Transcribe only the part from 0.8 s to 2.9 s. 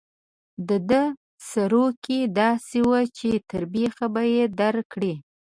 ده سروکي داسې